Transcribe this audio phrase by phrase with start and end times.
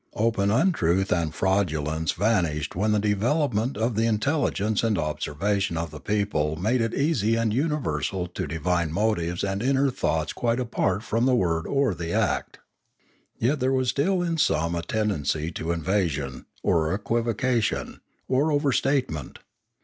[0.15, 4.97] Open untruth and fraud ulence Ethics 573 vanished when the development of the intelligence and
[4.97, 10.33] observation of the people made it easy and universal to divine motives and inner thoughts
[10.33, 12.57] quite apart from the word or the act.
[13.37, 19.37] Yet there was still in some a ten dency to evasion, or equivocation, or overstatement.